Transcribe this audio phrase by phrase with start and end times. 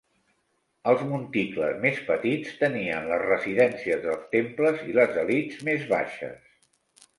[0.93, 6.45] Els monticles més petits tenien les residències dels temples i les elits més baixes.